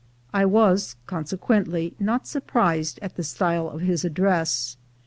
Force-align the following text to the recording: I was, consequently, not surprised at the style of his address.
I 0.33 0.45
was, 0.45 0.95
consequently, 1.05 1.93
not 1.99 2.25
surprised 2.25 2.97
at 3.03 3.17
the 3.17 3.23
style 3.23 3.69
of 3.69 3.81
his 3.81 4.03
address. 4.03 4.75